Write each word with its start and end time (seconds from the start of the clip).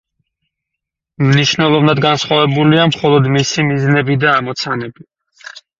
მნიშვნელოვნად 1.25 2.03
განსხვავებულია 2.07 2.89
მხოლოდ 2.95 3.31
მისი 3.39 3.69
მიზნები 3.73 4.21
და 4.27 4.37
ამოცანები. 4.43 5.11